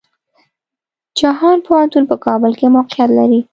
جهان 1.19 1.57
پوهنتون 1.67 2.03
په 2.09 2.15
کابل 2.25 2.51
کې 2.59 2.67
موقيعت 2.75 3.09
لري. 3.19 3.39